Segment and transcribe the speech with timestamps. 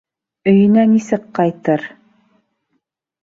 [0.51, 1.85] Өйөнә нисек ҡайтыр?!